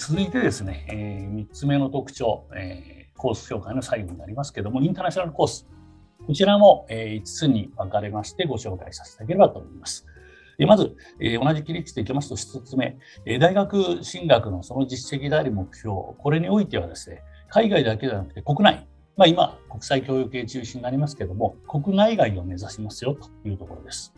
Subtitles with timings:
[0.00, 5.68] 続いてですね、えー、3つ目の特徴、えー、コース紹介の最後になりますけども、インターナショナルコース。
[6.26, 10.06] こちらも、え、5つに分かれましてご紹介させていただければと思います。
[10.58, 12.96] えまず、え同じ切り口でいきますと1つ目、
[13.26, 18.88] え大学進学のその実績であり目標、これにおいてはですね、海外だけではなくて国内、
[19.18, 24.14] まあ、今、国際教育系中心になりますけども、国内外を目指しますよというところです。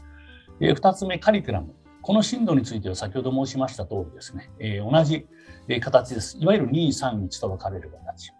[0.61, 1.75] え2つ目、カリキュラム。
[2.03, 5.27] この進路については先ほど申しました通りですね、え同じ
[5.81, 6.37] 形です。
[6.41, 8.33] いわゆる2、3、1と分かれる形。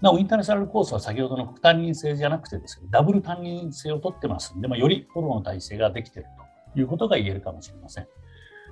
[0.00, 6.28] なお、インターナショナルコースは先ほどの副担任制じゃなくてですね、ダブル担任制を取ってますので、まあ、よりフォローの体制ができている
[6.74, 8.06] ということが言えるかもしれません。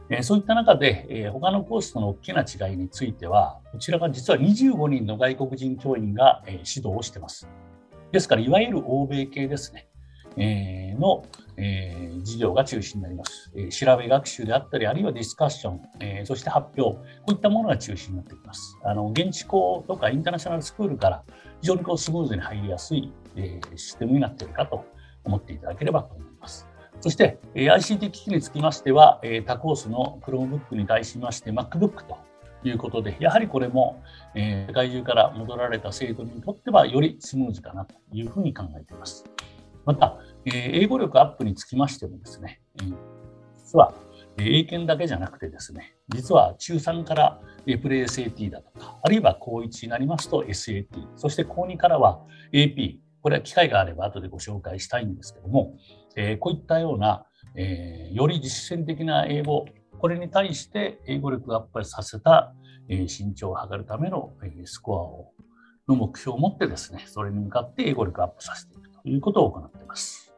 [0.09, 7.49] えー、そういった中で、えー、他のコースとの大きな違いについては、こちらが実は25人の外国人教員が、えー、指導をしています。
[8.13, 9.89] ですから、いわゆる欧米系ですね。
[10.37, 11.25] えー、の、
[11.57, 18.79] えー、授業が中心になります、えー、調べ学習であったり、あるいはディスカッション、えー、そして発表、こういったものが中心になってきます。
[18.85, 21.23] あの現地校とかインターナショナルスクールから
[21.61, 24.85] 非常にこうスムーズに入りやすい、えー、システムになっているかと
[25.25, 26.69] 思っていただければと思います。
[27.01, 32.17] そして、えー、ICT 機器につきましては、えー、他コースの Chromebook に対しまして MacBook と
[32.65, 34.03] いうことで、やはりこれも、
[34.35, 39.25] えー、世界中から戻られた生徒にとってはよりスムーズかなというふうに考えています。
[39.87, 40.51] また、え
[40.83, 42.61] 英語力アップにつきましてもですね、
[43.55, 43.95] 実は
[44.37, 52.21] 英検だけじゃなくてですね、実は中3からプレイ SAT だとか、あるいは高1になりますと SAT、そして高2からは
[52.53, 55.75] AP、これは機会があれば後でご紹介したいんですけども、
[56.17, 57.25] えこういったような、
[57.55, 59.67] えより実践的な英語、
[59.99, 62.53] これに対して英語力アップさせた、
[62.89, 65.33] え身長を測るための、えスコアを
[65.89, 68.86] の目標を持ってですね、それに向かって英語力アップさせていく。
[69.07, 70.35] ということを行っています。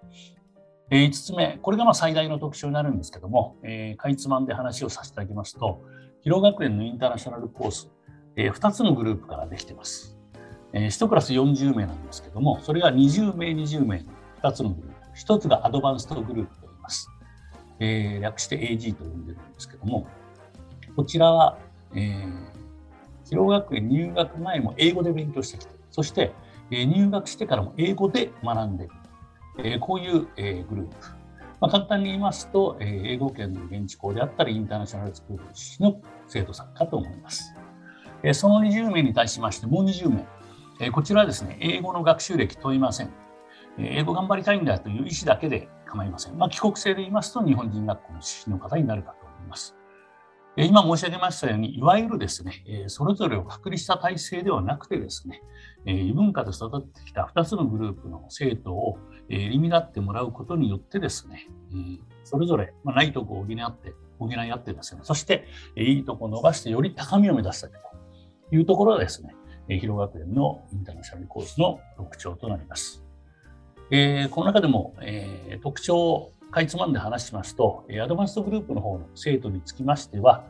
[0.90, 5.80] え5つ目、これがま最大の特徴になるんですけども、えー、かいつまんで話をさせていただきますと、
[6.20, 7.90] 広学園のインターナショナルコース、
[8.36, 10.18] えー、2つのグループからできています。
[10.74, 14.04] えー、1クラス40名なんですけども、それが20名、20名
[14.42, 14.98] 2つのグループ。
[15.16, 17.08] 1つがアドバンストグループと言います。
[17.80, 20.06] えー、略して AG と呼んでるんですけども、
[20.94, 21.56] こちらは、
[21.94, 26.32] えー、広学園入学前も英語で勉強してきて、そして、
[26.70, 28.94] え、入学してからも英語で学んでいる。
[29.64, 30.96] えこういう、えグループ。
[31.60, 35.44] まあ、簡単に言いますと、え英語圏の現地校であったり、インターナショナルスクール
[35.80, 37.54] の生徒さんかと思います。
[38.22, 40.26] えその20名に対しまして、もう20名。
[40.80, 43.10] えこちらはですね、英語の学習歴問いません
[43.78, 43.98] え。
[43.98, 46.38] 英語頑張りたいんだという意思だけで構いません。
[46.38, 49.74] まあ、帰国生で言いますと、日本人学校の出身の方になるかと思います。
[50.56, 55.42] 今申し上げましたように、いわゆるですね、それぞれを隔離した体制ではなくてですね、
[55.84, 61.46] 異文化で育ってきた2つのグループの生徒を入り乱ってもらうことによってですね、
[62.24, 65.46] それぞれないとこを補って補い合ってですね、そして
[65.76, 69.34] いいとこを伸ばしてより高みを目指したいというところがですね、
[69.68, 73.04] 広学園のインターナショナルコースの特徴となります。
[73.90, 80.44] えー、この中でも、えー、特徴をかいつまんで話しますと、アドバンストグループの方の生徒につきましては、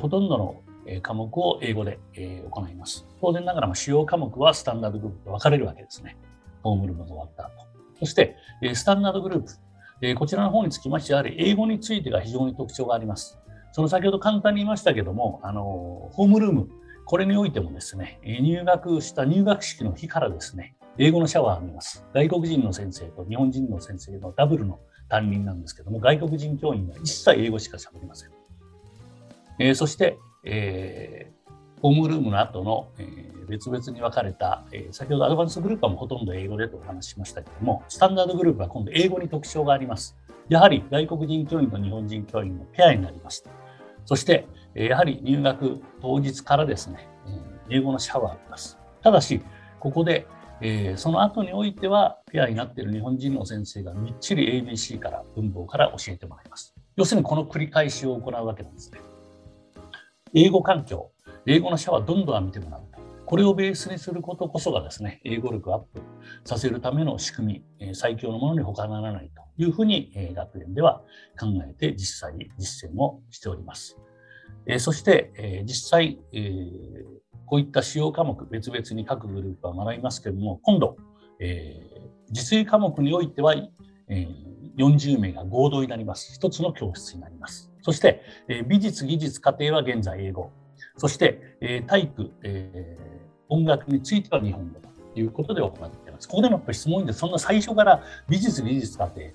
[0.00, 0.62] ほとんどの
[1.02, 3.06] 科目を英語で行います。
[3.20, 6.16] 当然ながら主要科目はスタンダードグループと分かれるわけですね。
[6.62, 7.52] ホームルームが終わった後。
[8.00, 8.36] そして、
[8.74, 10.14] スタンダードグループ。
[10.16, 13.38] こちらの方につきましてやはり、英語についてが非常に特徴があります。
[13.72, 16.68] その先ほど簡単に言いましたけども、あのホームルーム、
[17.04, 22.04] これにおいてもですね、入学した入学式の日からですね、英語のシャワーを浴びます。
[22.12, 28.30] 外国人の先生と日本人の先生のダブルの担任なんですけども、外国人教員は一切英語しか喋りません。
[29.58, 40.16] えー、そして、えー、ホームルームの後の、えー、別々に分かれた、えー、先ほどアドバンスグループはもうほとんど英語でとお話ししましたけども、スタンダードグループは今度英語に特徴があります。
[40.48, 43.44] やはり外国人教員と日本人教員のペアになります。
[44.04, 47.08] そして、え、やはり入学当日からですね、
[47.68, 48.78] え、英語のシャワーを浴びます。
[49.02, 49.40] ただし、
[49.78, 50.26] ここで
[50.62, 56.74] えー、その後においてはペアになっている日本人の先生がみっちり ABC から文法から教えてもらいます。
[56.96, 59.00] 要するにこの繰り返しを行うわけなんですね。
[60.34, 61.10] 英語環境、
[61.46, 62.80] 英語のシャワーどんどん浴びてもらう。
[63.26, 66.02] これをベースにすることこそがですね、英語力アップ
[66.44, 71.02] させるための仕組み、最強のものに他ならないというふうに学園では
[71.38, 73.98] 考えて実際実践をしております。
[74.78, 76.18] そして、実際、
[77.46, 80.96] こういった主要科目、別々に各グループは学びますけれども、今度、
[81.38, 81.80] え
[82.30, 83.54] 実技科目においては、
[84.76, 86.34] 40名が合同になります。
[86.34, 87.70] 一つの教室になります。
[87.82, 90.50] そして、え美術、技術、家庭は現在英語。
[90.96, 92.98] そして、え体育、え
[93.48, 94.80] 音楽については日本語
[95.14, 96.28] ということで行っています。
[96.28, 99.30] ここでもやっぱり質問で、そんな最初から美術、技術、家庭、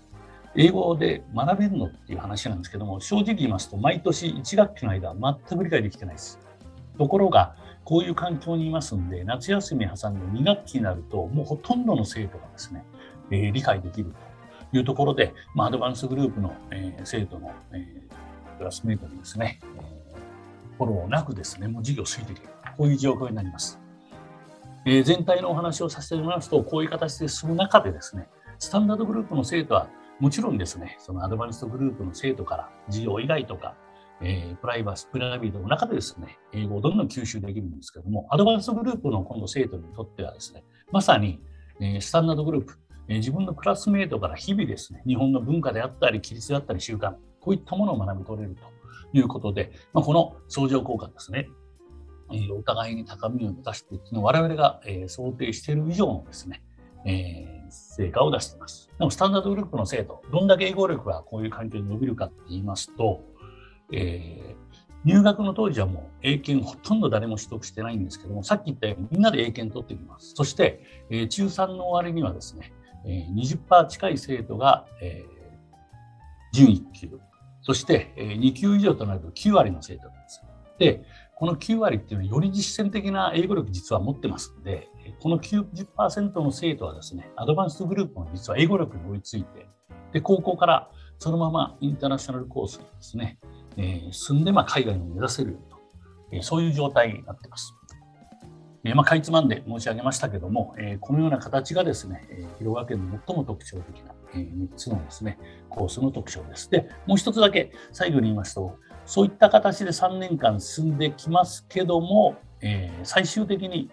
[0.58, 6.40] 英語で学べるのっていう話なんですけども、正直言いますと、毎年1学期の間は全く理解できてないです。
[6.98, 12.84] ところが、こういう環境にいますんで、夏休み挟んで2学期になると、もうほとんどの生徒がですね、
[13.32, 14.14] えー、理解できる
[14.74, 19.60] いうところで、まあ、アドバンスグループの、えー、生徒の、えー、クラスメートにですね、
[20.78, 22.42] フォローなくですね、もう授業を過ぎている。
[22.78, 23.80] こういう状況になります。
[24.86, 28.28] えー、全体のお話をさせてもらいますと、こういう形で進む中でですね、
[28.60, 29.90] スタンダードグループの生徒は、
[30.20, 33.76] もちろんですね、そのアドバンスグループの生徒から授業以外とか、
[34.22, 41.42] えー、プライバス、プライベートの中でですね、英語をどんどん吸収できるんですけども、アドバンスグループの今度生徒にとってはですね、まさに、
[41.82, 42.78] えー、スタンダードグループ、
[43.08, 48.64] え、自分のクラスメートから日々ですね、日本の文化であったり、規律であったり、習慣、こういったものを学び取れると
[49.18, 51.48] いうことで、まあ、この相乗効果ですね、
[52.32, 56.64] えー、お互いに高みを出していくの我々が、え、想定している以上のですね、
[57.06, 58.90] えー、成果を出しています。
[58.98, 63.22] でも、スタンダードグループの生徒、どんだけ英語力がこういう環境に伸びるかって言いますと、
[63.92, 70.34] えー、入学の当時はもう英検ほとんど誰も取得してないんですけども、さっき言ったようにみんなで英検取ってきます。
[70.36, 70.82] そして、
[71.12, 72.74] えー、中3の終わりにはですね、
[73.06, 75.24] え、20%近い生徒が、え。
[76.54, 77.20] 準1級、
[77.62, 80.42] そして、え、2級以上となると9割の生徒なんです。
[80.78, 81.04] で、
[81.36, 84.88] この9割っていうのはより実践的な英語力実は持ってますので、
[85.20, 89.68] この90%の生徒はですね、アドバンストグループも実は英語力に追いついて、
[90.14, 93.38] で、高校からそのままインターナショナルコースにですね、
[93.78, 95.78] えー、進んでまあ海外を目指せると、
[96.32, 97.74] え、そういう状態になってます。
[98.88, 105.40] えまあ、かいつまんで申し上げましたけども、え、このような形がですね、え、広川県の最も特徴的な、え、3つのですね、
[105.70, 106.70] コースの特徴です。
[106.70, 108.78] で、もう一つだけ最後に言いますと、
[109.08, 113.90] そういった形で3年間進んできますけども、え、最終的に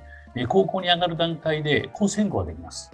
[0.48, 2.92] 高校に上がる段階でコース変更ができます。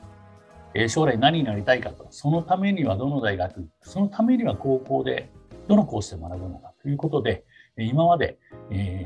[0.75, 5.33] え将来何になりたいかと、そのためにはどの大学、そのためには高校で
[5.67, 7.45] どのコースで学ぶのかということで、
[7.79, 8.39] 今まで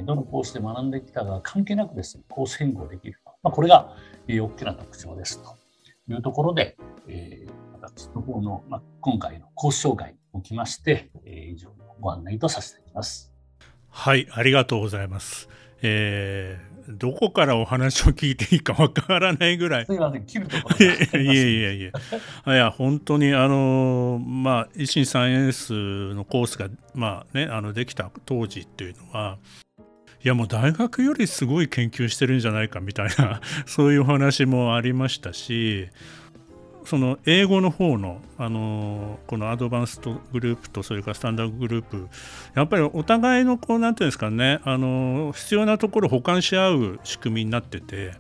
[0.05, 3.21] どのコースで学んできたか関係なくですね、コース変更できる。
[3.43, 3.95] まあ、これが
[4.29, 5.57] 大きな特徴ですと
[6.13, 6.77] いうところで、
[7.73, 13.33] 私の方の、まあ、今回のコース紹介におきまして、以上のご案内とさせていただきます。
[13.89, 15.49] はい、ありがとうございます。
[15.83, 19.87] えー、どこからお話を聞いていいかわからないぐらい。
[19.87, 29.39] すみません、切るところいや いやいやいや、いや本当にあのまあ維新サイエンスのコースがまあねあのできた当時っていうのは。
[30.25, 35.89] いやもう大学よりすごい研究してるんじゃないかみたいなそういうお話もありましたし
[36.85, 42.09] その英語の方のあのこのアドバンストグループとそれからスタンダードグループ
[42.55, 48.13] やっぱりお互いのこうなんていうんですかねあの必要なところを補完し合う仕組みになってて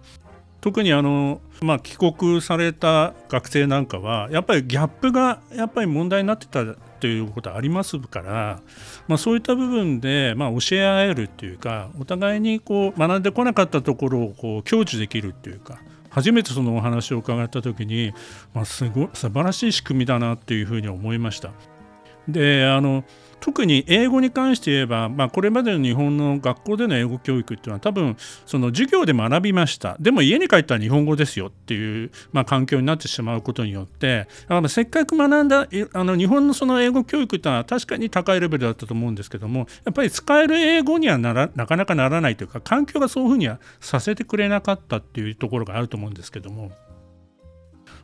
[0.62, 6.64] 特にあの、まあ、帰国された学生なんかはやっぱりギャップがやっぱり問題になってた
[7.00, 8.60] ということありますから、
[9.08, 15.80] まあ、そういった部分で、まあ、教え合えるっていうかお互いにこう学んでこなかったところをこう享受できるっていうか
[16.12, 18.12] 初めてそのお話を伺った時に、
[18.54, 21.50] まあ、すご素晴らしい仕組みだなっていうふうに思いました。
[22.28, 23.04] であの
[23.42, 34.28] 特に英語に関して言えば、まあ、これまでの日本の学校での英語教育っていうのは多分その授業で学びましたでも家に帰ったら日本語ですよっていう、まあ、環境になってしまうことによって
[34.68, 46.70] せっかく学んだあの日本のその英語教育っていうのは確かに高いレベルだったと思うんですけどもやっぱり使える英語にはならなかなかならないというか環境がそういうふうにはさせてくれなかったっていうところがあると思うんですけども。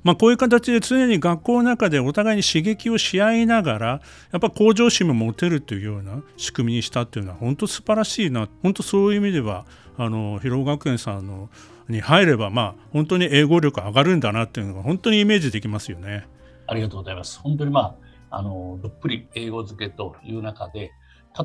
[0.05, 3.87] まあ、こういう形で常に学校の中でお互いに刺激をし合いながら
[4.31, 11.51] やっぱ向上心も持てるというような仕組みにしたっていうのは本当素晴らしいな本当そういう意味ではあの広尾学園さんの
[11.89, 16.27] に入ればまあ本当に英語力上がるんだなっていうのが本当にイメージできますよね。
[16.67, 17.41] ありがとうございます。
[17.41, 17.97] 本当にま
[18.31, 20.93] ああのどっぷり英語付けという中で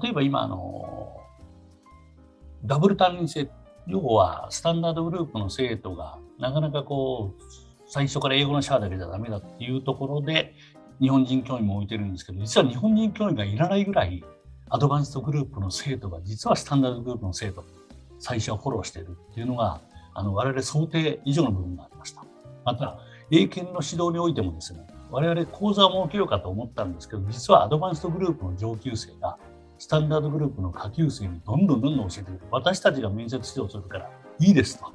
[0.01, 1.17] 例えば今あの
[2.65, 3.49] ダブル担任制
[3.87, 7.43] 要はスタンダードグループの生徒がなかなかこう
[7.87, 10.55] 最初から英語のシャアだけじゃダメだっていうところで
[10.99, 14.23] 日本人教員も置いてるんですけど実は日本人教員がいらないぐらい
[14.69, 17.63] アドバンストグループの生徒が実はスタンダードグループの生徒
[18.19, 19.81] 最初はフォローしてるっていうのが
[20.13, 22.23] あの我々想定以上の部分がありました。
[22.63, 22.99] また
[23.31, 29.37] 英検の指導においてもですね我々講座を設けようかと思ったんですけど実はアドバンストグループの上級生が
[29.77, 32.39] スタンダードグループの下級生にどんどんどんどん教えてくる。
[32.51, 34.09] 私たちが面接指導するから
[34.39, 34.85] いいですと。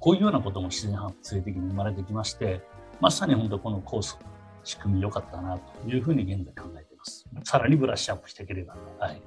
[0.00, 2.60] こういうようなことも自然発生的に生まれてきまして、
[3.00, 4.18] まさに本当このコース、
[4.64, 7.26] 仕組み良かったなというふうに現在考えています。
[7.44, 8.76] さらにブラッシュアップしていければ。
[8.98, 9.22] はい、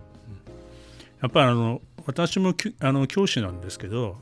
[1.21, 4.17] やっぱりあの私もあの教師なんですけど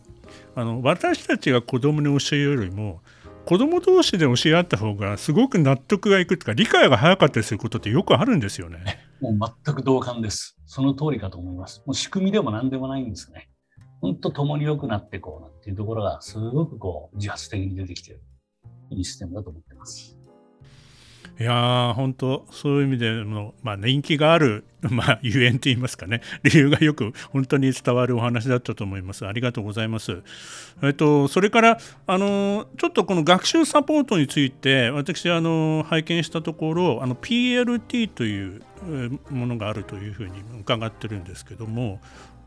[0.56, 3.02] あの私たちが子供に教えるよりも
[3.46, 9.00] 子供同士で教え合った方がすごく納得がいくとか理解が早かったりすることってよくあるんですよね。
[9.20, 10.58] もう全く同感です。
[10.66, 11.82] その通りかと思います。
[11.86, 13.50] もう仕組みでも何でもないんですね。
[14.02, 18.22] 本当共に良くなっていこうなっていうところがすごくこう自発的に出てきてる
[18.92, 20.20] いいシステムだと思ってます。
[21.40, 29.26] いや、本当、そういう意味での、まあ、人気がある、 まあ、ゆえんといいますかね、理由がよく本当に伝わるお話だったと思います。
[29.26, 30.22] ありがとうございます。
[30.84, 31.78] えっと、それから、
[32.08, 38.62] あのちょっとこの学習サポートについて、私、あの拝見したところ、あの PLT という
[39.30, 42.02] ものがあるというふうに伺ってるんですけども、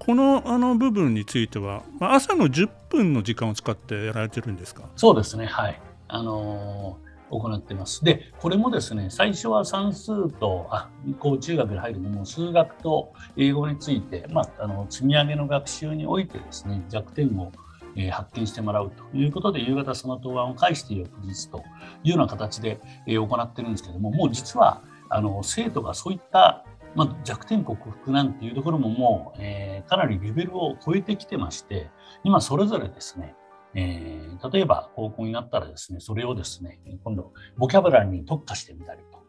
[0.05, 4.83] このあの部分については、まあ、朝の10分の時間を使ってやられてるんですか？
[4.97, 5.81] そうですね、はい。
[6.09, 8.05] あのー行ってます。
[8.05, 17.51] で、これもですね、最初は算数と、あ、こう中学に入るのも数学と英語について、まあ、あの積み上げの学習においてですね、弱点を
[17.97, 21.65] え発見してもらうということで、夕方その答案を返して翌日と
[22.05, 31.91] いうような形で、え行ってるんですけども、もう実はあの生徒がそういった、まあ、弱点克服なんていうところももう、えー、かなりレベルを超えてきてまして、
[32.25, 33.35] 今それぞれですね、
[33.75, 39.23] えー、例えば高校になったらですね、それをですね、今度、ボキャブラリーに特化してみたりと、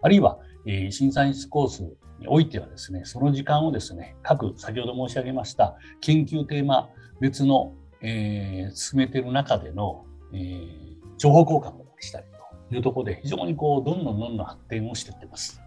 [0.00, 1.82] あるいは、えー、審査員コース
[2.18, 6.88] においてはですね、その時間をですね、各、先ほど申し上げました、研究テーマ
[7.20, 12.26] 別の、えー、進めている中での、えー、情報交換をしたり
[12.70, 15.61] というところで、非常にこう、どんどんどんどん発展をしていってます。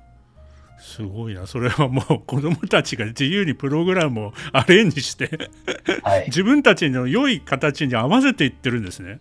[0.80, 5.50] すごいなそれはもう子どもたちが自由にプログラムをアレンジして
[6.04, 9.20] はい、自分たちの良い形に合わせていってるんですね。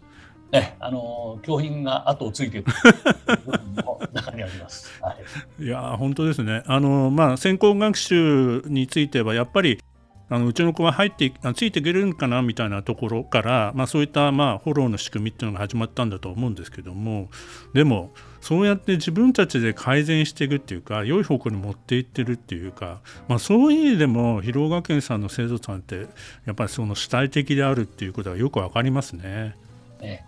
[0.52, 2.70] ね、あの教品が後をついていく
[4.12, 5.02] 中にあります。
[5.02, 5.16] は
[5.58, 6.62] い、いや本当ですね。
[6.66, 9.82] あのまあ先行学習についてはやっぱり
[10.30, 17.28] あのうちの子は入ってついていけるんかなみたいなところから、まあ、そういったまあフォローの仕組みっていうのが始まったんだと思うんですけども
[17.74, 26.06] でもそうやって自分たちで改善していくっていうか良い方向に持っていってるっていうか、まあ、そういう意味でも広尾学園さんの生徒さんって
[26.46, 29.56] やっぱりその主体的であるっていうことがよく分かりますね。
[30.00, 30.26] ね、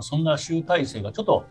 [0.00, 1.46] そんな集大成がちょっと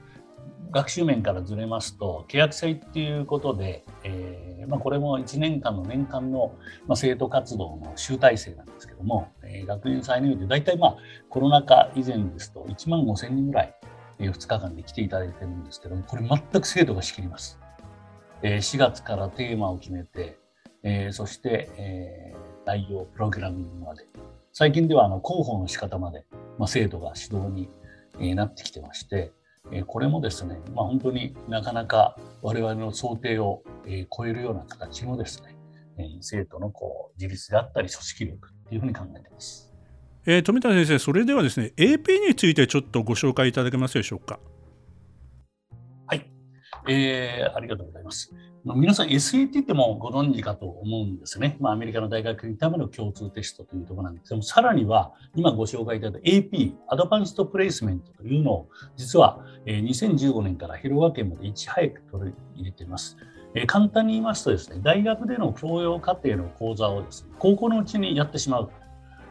[0.71, 6.55] 学習面からずれますと契約制っていうことで、えーまあ、これも1年間の年間の、
[6.87, 10.97] まあ、生徒活動の集大成なんですけども、えー、学園祭において大体まあ
[11.29, 13.75] コロナ禍以前ですと1万5千人ぐらい、
[14.19, 17.59] えー、2日間で来ていただいてるんですけどもこれ全く生徒が仕切ります。
[18.41, 20.37] えー、4月からテーマを決めて、
[20.81, 24.05] えー、そして、えー、内容プログラミングまで
[24.55, 26.25] 最近ではあの広報の仕方まで、
[26.59, 27.69] まあ、生徒が指導に、
[28.19, 29.31] え、なってきてまして、
[29.87, 33.63] これもですね、まあ、本当になかなか我々の想定を
[34.15, 35.55] 超えるような形のですね、
[36.21, 39.73] 生徒のこう自立であったり組織力っていうふうに考えています。
[40.25, 44.39] えー、富田先生、それではですね、AP についてちょっとご紹介いただけますでしょうか。
[46.87, 48.33] えー、ありがとうございます。
[48.65, 51.57] 皆さん SAT ってもご存知かと思うんですね。
[51.59, 63.17] まあ、アメリカの大学にための共通テストというところなんですけども、さらには今ご紹介いただいた AP、アドバンストプレイスメントというのを、実は2015年から広川県までいち早く取り入れています。
[63.55, 68.69] え簡単に言いますとですね、大学での教養課程の講座をですね、高校のうちにやってしまう。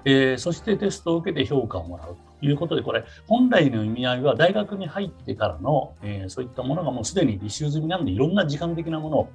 [0.05, 9.29] えー、そしてテストを受けて評価をもらうということで、これ、本来の意味合いは大学に入ってからの、えー、そういったものがもうすでに履修済みなんで、いろんな時間的なものを、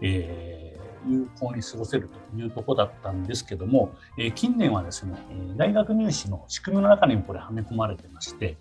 [0.00, 5.14] えー、有効に過ごせるというところだったんですけども、え近年はですね、
[5.56, 8.56] 大学入試の仕組みの中にもこれはめ込まれてまして、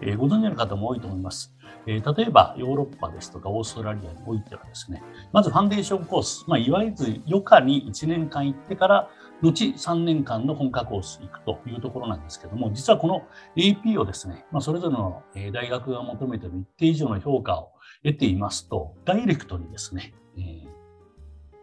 [0.00, 1.54] えご存知の方も多いと思います。
[1.86, 6.96] え例えばヨーロッパですとかオーストラリアにおいてはですね、まずファンデーションコース、まあ、いわゆる
[7.26, 9.10] 余暇に1年間行ってから、
[9.44, 13.22] 後3年間の本科コース行くというところなんですけども、実はこの
[13.56, 15.22] AP をですね、まあ、それぞれの
[15.52, 17.72] 大学が求めている一定以上の評価を
[18.02, 20.68] 得ていますと、ダイレクトにですね、えー、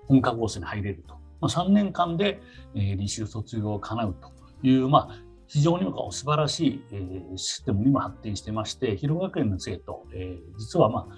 [0.07, 1.15] 本科コースに入れると。
[1.39, 2.39] まあ、3年間で、
[2.75, 11.15] えー、履修卒業を叶うという、まあ、非常に素晴らしい、えー、システムにも発展してまして、広学園の生徒、えー、実は、まあ、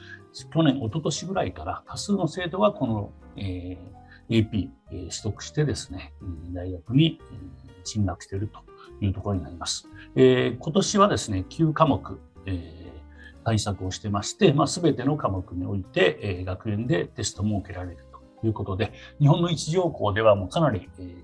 [0.53, 6.13] 去年、一昨年ぐらいから多数の生徒がこの、えー AP、取得してですね、
[6.53, 7.19] 大学に
[7.83, 8.59] 進学していると
[9.03, 9.87] いうところになります。
[10.15, 17.97] えー、今年はですね、9科目、えー、対策をしてまして、まあ、全ての科目において、えー、学園でテストも受けられる
[18.41, 21.23] ということで、日本の一条校ではもうかなり、えー、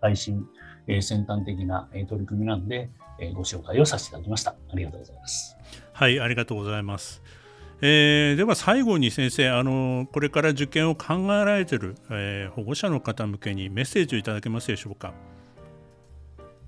[0.00, 0.46] 最新、
[0.86, 4.50] えー、先端的な、え、取り組みなんで、えー、ご紹介をさせていただきました。
[4.50, 5.56] ありがとうございます。
[5.92, 7.22] はい、ありがとうございます。
[7.80, 15.12] えー、では最後に先生あのこれから受験を考えられている、えー、保護者の方向けにメッセージをいただけますでしょうか？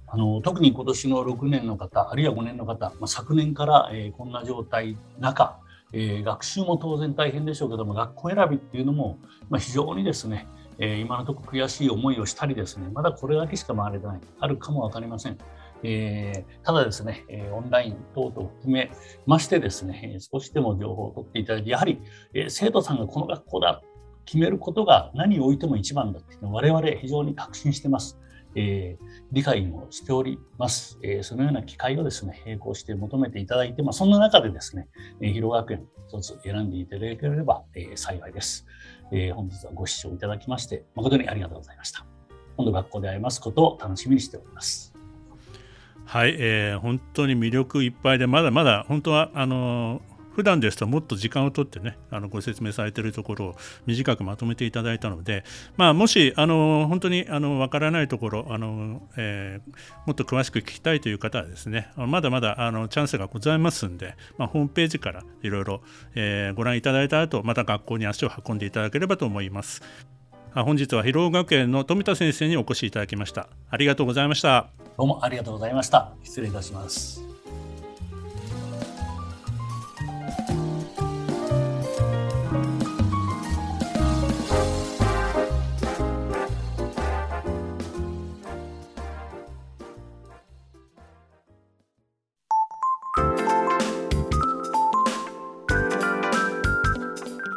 [0.08, 5.58] あの特に今年の6年の方あるいは5年の方、まあ、昨年から、えー、こんな状態中、
[5.92, 9.18] えー、学習も当然大変でしょうけども学校選びっていうのも、
[9.50, 10.46] まあ、非常にですね、
[10.78, 15.38] えー、今のところ悔しい思いをしたりですねまだこれだけしか回れてないあるかも分かりません。
[15.82, 18.90] えー、ただですね、え、オンライン等々含め
[19.26, 22.00] ましてですね、少しでも情報を取っていただいて、やはり、
[22.34, 23.82] え、生徒さんがこの学校だ
[24.24, 28.18] 決めることが何を置いても一番だっていうのを我々非常に確信してます。
[28.58, 30.98] えー、理解もしております。
[31.02, 34.88] えー、そのような機会をですね、並行して求めていただいて、まあ、そんな中でですね、
[35.20, 38.66] えー、広学園一つ選んでいただければ、えー、幸いです、
[39.12, 39.30] え。
[39.30, 42.06] 本日はご視聴いただきまして、誠にありがとうございました。
[42.56, 44.95] 今度学校で会いますことを楽しみにしております。
[46.06, 50.00] はい、えー、本当に魅力いっぱいでまだまだ本当はあの
[50.36, 55.44] 普段ですともっと時間をとってねあのご説明されているところを短くまとめていただいたので、
[55.78, 59.70] まあ、もしあの本当にあの分からないところあの、えー、
[60.06, 65.80] もっと詳しく聞きたいという方はですねまだまだあのチャンスがございますんで、まあ、ホームページからいろいろ
[66.54, 69.80] ご覧いただいた後また学校に足を運んでいただければと思います。
[70.64, 73.48] 本日は広尾学園の富田先生にお越しいただきました。
[73.68, 74.68] ありがとうございました。
[74.96, 76.12] どうもありがとうございました。
[76.24, 77.22] 失礼いたします。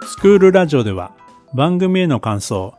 [0.05, 1.13] スクールラジオでは
[1.53, 2.78] 番組への感想